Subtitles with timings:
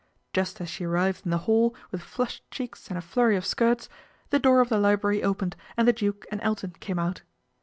[0.33, 3.87] Just as she arrived in the hall with flushe cheeks and a flurry of skirts,
[4.31, 7.21] the door of the librar opened and the Duke and Elton came out.